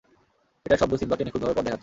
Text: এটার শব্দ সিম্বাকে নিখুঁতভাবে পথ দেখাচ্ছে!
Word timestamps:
এটার 0.65 0.79
শব্দ 0.81 0.93
সিম্বাকে 0.97 1.23
নিখুঁতভাবে 1.25 1.55
পথ 1.55 1.63
দেখাচ্ছে! 1.63 1.79